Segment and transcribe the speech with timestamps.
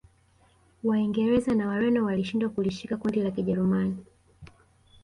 [0.83, 3.97] Waingereza na Wareno walishindwa kulishika kundi la Kijerumani